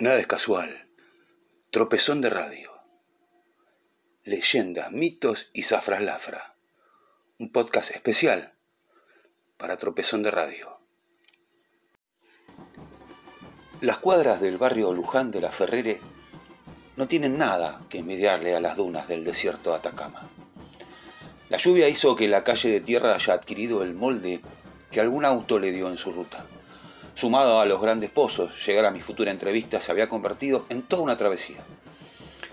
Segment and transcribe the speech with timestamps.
[0.00, 0.86] Nada es casual.
[1.70, 2.70] Tropezón de radio.
[4.22, 6.54] Leyendas, mitos y zafraslafra.
[7.40, 8.54] Un podcast especial
[9.56, 10.78] para Tropezón de Radio.
[13.80, 16.00] Las cuadras del barrio Luján de la Ferrere
[16.94, 20.30] no tienen nada que envidiarle a las dunas del desierto de Atacama.
[21.48, 24.42] La lluvia hizo que la calle de tierra haya adquirido el molde
[24.92, 26.46] que algún auto le dio en su ruta
[27.18, 31.02] sumado a los grandes pozos, llegar a mi futura entrevista se había convertido en toda
[31.02, 31.56] una travesía.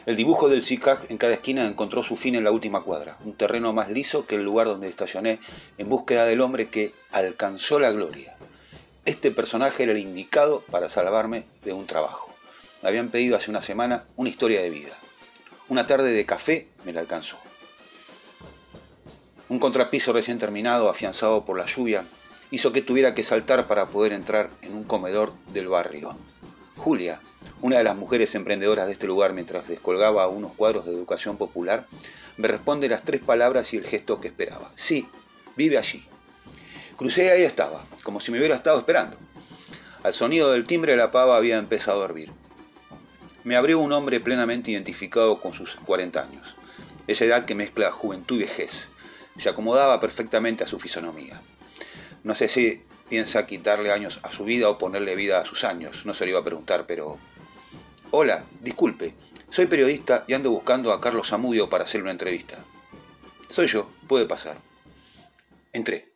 [0.07, 3.35] El dibujo del SICAC en cada esquina encontró su fin en la última cuadra, un
[3.35, 5.39] terreno más liso que el lugar donde estacioné
[5.77, 8.37] en búsqueda del hombre que alcanzó la gloria.
[9.05, 12.33] Este personaje era el indicado para salvarme de un trabajo.
[12.81, 14.97] Me habían pedido hace una semana una historia de vida.
[15.69, 17.37] Una tarde de café me la alcanzó.
[19.47, 22.03] Un contrapiso recién terminado, afianzado por la lluvia,
[22.55, 26.15] hizo que tuviera que saltar para poder entrar en un comedor del barrio.
[26.77, 27.19] Julia,
[27.61, 31.85] una de las mujeres emprendedoras de este lugar mientras descolgaba unos cuadros de educación popular,
[32.37, 34.71] me responde las tres palabras y el gesto que esperaba.
[34.77, 35.05] Sí,
[35.57, 36.07] vive allí.
[36.95, 39.17] Crucé y ahí estaba, como si me hubiera estado esperando.
[40.03, 42.31] Al sonido del timbre la pava había empezado a hervir.
[43.43, 46.55] Me abrió un hombre plenamente identificado con sus 40 años,
[47.07, 48.87] esa edad que mezcla juventud y vejez.
[49.35, 51.41] Se acomodaba perfectamente a su fisonomía.
[52.25, 56.07] No sé si piensa quitarle años a su vida o ponerle vida a sus años,
[56.07, 57.19] no se lo iba a preguntar, pero...
[58.09, 59.13] Hola, disculpe,
[59.51, 62.57] soy periodista y ando buscando a Carlos Zamudio para hacerle una entrevista.
[63.47, 64.57] Soy yo, puede pasar.
[65.71, 66.13] Entré.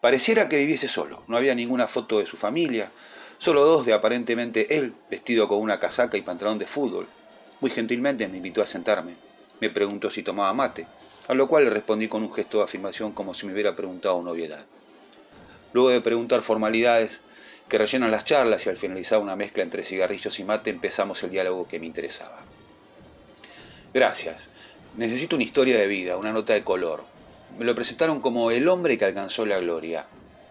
[0.00, 2.90] Pareciera que viviese solo, no había ninguna foto de su familia,
[3.36, 7.08] solo dos de aparentemente él, vestido con una casaca y pantalón de fútbol.
[7.60, 9.16] Muy gentilmente me invitó a sentarme.
[9.60, 10.86] Me preguntó si tomaba mate,
[11.28, 14.16] a lo cual le respondí con un gesto de afirmación como si me hubiera preguntado
[14.16, 14.64] una obviedad.
[15.72, 17.20] Luego de preguntar formalidades
[17.68, 21.30] que rellenan las charlas y al finalizar una mezcla entre cigarrillos y mate empezamos el
[21.30, 22.38] diálogo que me interesaba.
[23.94, 24.48] Gracias.
[24.96, 27.04] Necesito una historia de vida, una nota de color.
[27.58, 30.06] Me lo presentaron como el hombre que alcanzó la gloria.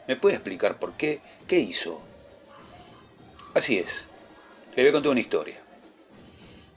[0.07, 1.21] ¿Me puede explicar por qué?
[1.47, 2.01] ¿Qué hizo?
[3.53, 4.05] Así es.
[4.75, 5.59] Le voy a contar una historia.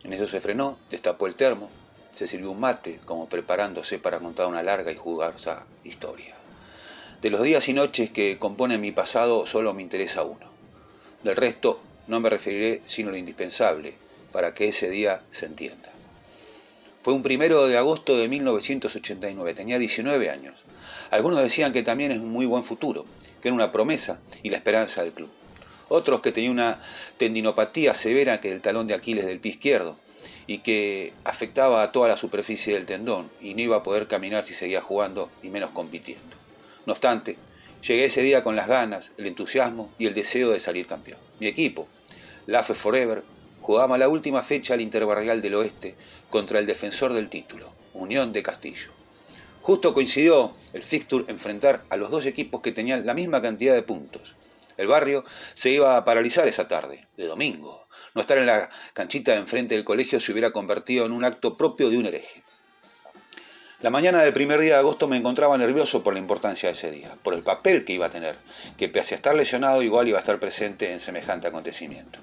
[0.02, 1.70] En eso se frenó, destapó el termo,
[2.10, 6.34] se sirvió un mate, como preparándose para contar una larga y jugosa historia.
[7.24, 10.46] De los días y noches que componen mi pasado solo me interesa uno.
[11.22, 13.94] Del resto no me referiré sino lo indispensable
[14.30, 15.88] para que ese día se entienda.
[17.02, 20.60] Fue un primero de agosto de 1989, tenía 19 años.
[21.10, 23.06] Algunos decían que también es un muy buen futuro,
[23.40, 25.30] que era una promesa y la esperanza del club.
[25.88, 26.82] Otros que tenía una
[27.16, 29.96] tendinopatía severa que el talón de Aquiles del pie izquierdo
[30.46, 34.44] y que afectaba a toda la superficie del tendón y no iba a poder caminar
[34.44, 36.43] si seguía jugando y menos compitiendo.
[36.86, 37.36] No obstante,
[37.86, 41.18] llegué ese día con las ganas, el entusiasmo y el deseo de salir campeón.
[41.40, 41.88] Mi equipo,
[42.46, 43.22] Lafe Forever,
[43.62, 45.94] jugaba la última fecha al Interbarrial del Oeste
[46.28, 48.90] contra el defensor del título, Unión de Castillo.
[49.62, 53.82] Justo coincidió el fixture enfrentar a los dos equipos que tenían la misma cantidad de
[53.82, 54.34] puntos.
[54.76, 55.24] El barrio
[55.54, 57.86] se iba a paralizar esa tarde, de domingo.
[58.14, 61.56] No estar en la canchita de enfrente del colegio se hubiera convertido en un acto
[61.56, 62.42] propio de un hereje.
[63.84, 66.90] La mañana del primer día de agosto me encontraba nervioso por la importancia de ese
[66.90, 68.34] día, por el papel que iba a tener,
[68.78, 72.18] que pese a estar lesionado igual iba a estar presente en semejante acontecimiento.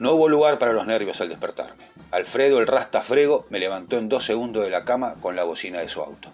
[0.00, 1.84] No hubo lugar para los nervios al despertarme.
[2.10, 5.88] Alfredo, el rastafrego, me levantó en dos segundos de la cama con la bocina de
[5.88, 6.32] su auto.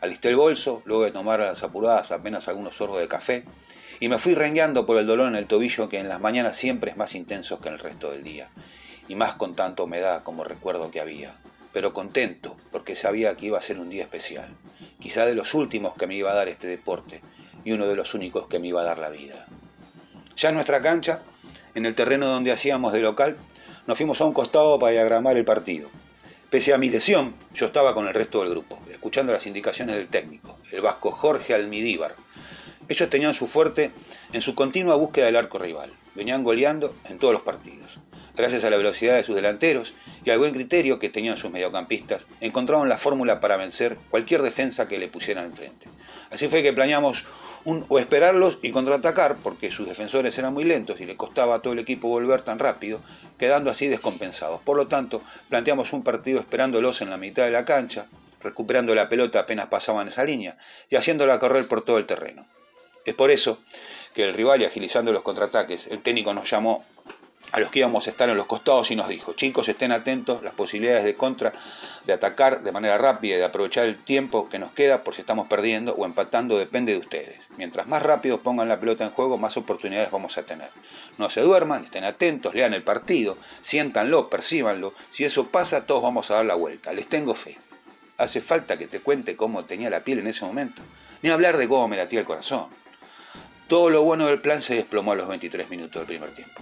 [0.00, 3.42] Alisté el bolso, luego de tomar a las apuradas apenas algunos sorbos de café,
[3.98, 6.92] y me fui rengueando por el dolor en el tobillo que en las mañanas siempre
[6.92, 8.50] es más intenso que en el resto del día,
[9.08, 11.34] y más con tanta humedad como recuerdo que había
[11.72, 14.48] pero contento porque sabía que iba a ser un día especial,
[14.98, 17.20] quizá de los últimos que me iba a dar este deporte
[17.64, 19.46] y uno de los únicos que me iba a dar la vida.
[20.36, 21.22] Ya en nuestra cancha,
[21.74, 23.36] en el terreno donde hacíamos de local,
[23.86, 25.88] nos fuimos a un costado para diagramar el partido.
[26.48, 30.08] Pese a mi lesión, yo estaba con el resto del grupo, escuchando las indicaciones del
[30.08, 32.16] técnico, el vasco Jorge Almidíbar.
[32.88, 33.92] Ellos tenían su fuerte
[34.32, 35.92] en su continua búsqueda del arco rival.
[36.16, 38.00] Venían goleando en todos los partidos.
[38.40, 39.92] Gracias a la velocidad de sus delanteros
[40.24, 44.88] y al buen criterio que tenían sus mediocampistas, encontraron la fórmula para vencer cualquier defensa
[44.88, 45.88] que le pusieran enfrente.
[46.30, 47.26] Así fue que planeamos
[47.66, 51.58] un, o esperarlos y contraatacar, porque sus defensores eran muy lentos y le costaba a
[51.60, 53.02] todo el equipo volver tan rápido,
[53.38, 54.62] quedando así descompensados.
[54.62, 55.20] Por lo tanto,
[55.50, 58.06] planteamos un partido esperándolos en la mitad de la cancha,
[58.40, 60.56] recuperando la pelota apenas pasaban esa línea
[60.88, 62.46] y haciéndola correr por todo el terreno.
[63.04, 63.58] Es por eso
[64.14, 66.86] que el rival agilizando los contraataques, el técnico nos llamó
[67.52, 70.42] a los que íbamos a estar en los costados y nos dijo, chicos, estén atentos,
[70.42, 71.52] las posibilidades de contra,
[72.06, 75.22] de atacar de manera rápida y de aprovechar el tiempo que nos queda por si
[75.22, 77.48] estamos perdiendo o empatando depende de ustedes.
[77.56, 80.70] Mientras más rápido pongan la pelota en juego, más oportunidades vamos a tener.
[81.18, 84.94] No se duerman, estén atentos, lean el partido, siéntanlo, percíbanlo.
[85.10, 86.92] Si eso pasa, todos vamos a dar la vuelta.
[86.92, 87.58] Les tengo fe.
[88.16, 90.82] Hace falta que te cuente cómo tenía la piel en ese momento.
[91.22, 92.66] Ni hablar de cómo me latía el corazón.
[93.66, 96.60] Todo lo bueno del plan se desplomó a los 23 minutos del primer tiempo.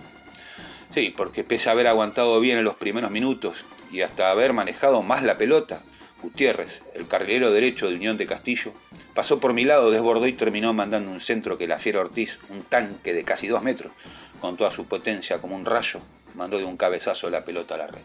[0.98, 5.00] Sí, porque pese a haber aguantado bien en los primeros minutos y hasta haber manejado
[5.00, 5.80] más la pelota,
[6.20, 8.72] Gutiérrez, el carrilero derecho de Unión de Castillo,
[9.14, 12.62] pasó por mi lado, desbordó y terminó mandando un centro que la fiera Ortiz, un
[12.62, 13.92] tanque de casi dos metros,
[14.40, 16.00] con toda su potencia como un rayo,
[16.34, 18.02] mandó de un cabezazo la pelota a la red.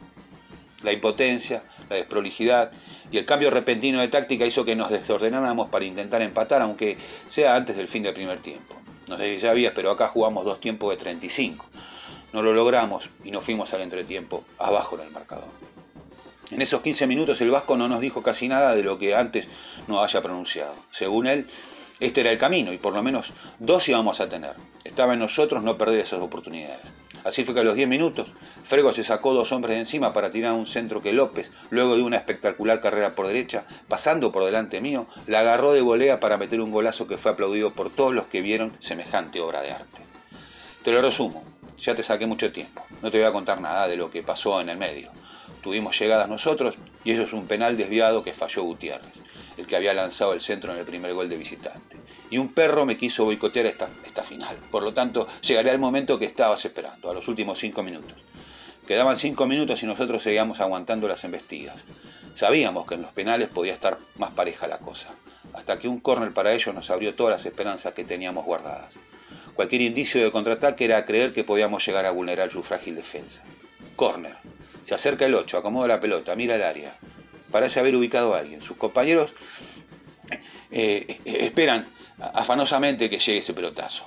[0.84, 2.72] La impotencia, la desprolijidad
[3.12, 6.96] y el cambio repentino de táctica hizo que nos desordenáramos para intentar empatar, aunque
[7.28, 8.76] sea antes del fin del primer tiempo.
[9.08, 11.66] No sé si sabías, pero acá jugamos dos tiempos de 35.
[12.34, 15.48] No lo logramos y nos fuimos al entretiempo abajo en el marcador.
[16.52, 19.48] En esos 15 minutos el Vasco no nos dijo casi nada de lo que antes
[19.88, 20.76] no haya pronunciado.
[20.92, 21.48] Según él,
[22.00, 24.56] este era el camino y por lo menos dos íbamos a tener.
[24.84, 26.82] Estaba en nosotros no perder esas oportunidades.
[27.24, 28.34] Así fue que a los 10 minutos,
[28.64, 32.02] Frego se sacó dos hombres de encima para tirar un centro que López, luego de
[32.02, 36.60] una espectacular carrera por derecha, pasando por delante mío, la agarró de volea para meter
[36.60, 40.02] un golazo que fue aplaudido por todos los que vieron semejante obra de arte.
[40.84, 41.46] Te lo resumo,
[41.78, 42.84] ya te saqué mucho tiempo.
[43.02, 45.12] No te voy a contar nada de lo que pasó en el medio.
[45.62, 49.14] Tuvimos llegadas nosotros y eso es un penal desviado que falló Gutiérrez,
[49.58, 51.98] el que había lanzado el centro en el primer gol de visitante.
[52.30, 54.56] Y un perro me quiso boicotear esta, esta final.
[54.72, 58.14] Por lo tanto, llegaré al momento que estabas esperando, a los últimos cinco minutos.
[58.88, 61.86] Quedaban cinco minutos y nosotros seguíamos aguantando las embestidas.
[62.34, 65.10] Sabíamos que en los penales podía estar más pareja la cosa,
[65.54, 68.96] hasta que un córner para ellos nos abrió todas las esperanzas que teníamos guardadas.
[69.56, 73.44] Cualquier indicio de contraataque era creer que podíamos llegar a vulnerar su frágil defensa.
[73.96, 74.36] Corner.
[74.84, 76.96] Se acerca el 8, acomoda la pelota, mira el área.
[77.52, 78.62] Parece haber ubicado a alguien.
[78.62, 79.34] Sus compañeros
[80.72, 81.88] eh, eh, esperan
[82.20, 84.06] afanosamente que llegue ese pelotazo.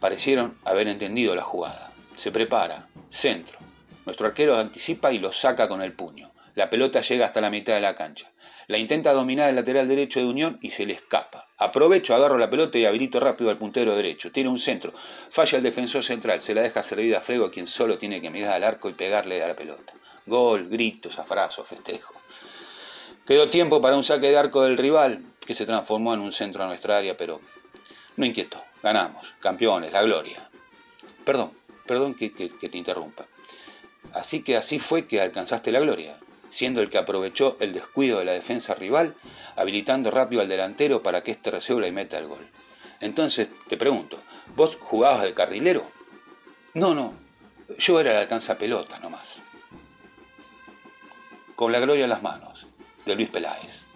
[0.00, 1.92] Parecieron haber entendido la jugada.
[2.16, 2.88] Se prepara.
[3.10, 3.58] Centro.
[4.04, 6.30] Nuestro arquero anticipa y lo saca con el puño.
[6.54, 8.28] La pelota llega hasta la mitad de la cancha.
[8.70, 11.48] La intenta dominar el lateral derecho de Unión y se le escapa.
[11.58, 14.30] Aprovecho, agarro la pelota y habilito rápido al puntero derecho.
[14.30, 14.92] Tiene un centro.
[15.28, 16.40] Falla el defensor central.
[16.40, 19.42] Se la deja servida a Frego, quien solo tiene que mirar al arco y pegarle
[19.42, 19.92] a la pelota.
[20.24, 22.14] Gol, gritos, afrazos, festejo.
[23.26, 26.62] Quedó tiempo para un saque de arco del rival, que se transformó en un centro
[26.62, 27.40] a nuestra área, pero
[28.18, 28.62] no inquietó.
[28.84, 29.34] Ganamos.
[29.40, 30.48] Campeones, la gloria.
[31.24, 31.50] Perdón,
[31.88, 33.26] perdón que, que te interrumpa.
[34.12, 36.20] Así que así fue que alcanzaste la gloria
[36.50, 39.14] siendo el que aprovechó el descuido de la defensa rival,
[39.56, 42.46] habilitando rápido al delantero para que éste resuelva y meta el gol.
[43.00, 44.18] Entonces, te pregunto,
[44.56, 45.84] ¿vos jugabas de carrilero?
[46.74, 47.14] No, no,
[47.78, 49.38] yo era el alcanza pelota nomás.
[51.56, 52.66] Con la gloria en las manos,
[53.06, 53.89] de Luis Peláez.